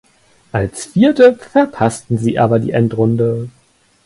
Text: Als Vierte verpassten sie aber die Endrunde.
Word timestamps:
Als 0.51 0.85
Vierte 0.87 1.35
verpassten 1.35 2.17
sie 2.17 2.39
aber 2.39 2.57
die 2.57 2.71
Endrunde. 2.71 3.49